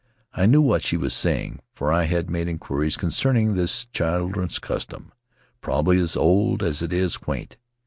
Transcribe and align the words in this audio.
I 0.33 0.47
knew 0.47 0.63
what 0.63 0.81
she 0.81 0.97
was 0.97 1.13
saying, 1.13 1.59
for 1.73 1.93
I 1.93 2.05
had 2.05 2.27
made 2.27 2.47
inquiries 2.47 2.97
concern 2.97 3.37
ing 3.37 3.53
this 3.53 3.85
children's 3.85 4.57
custom— 4.57 5.11
probably 5.61 5.99
as 5.99 6.17
old 6.17 6.63
as 6.63 6.81
it 6.81 6.91
is 6.91 7.17
quaint. 7.17 7.57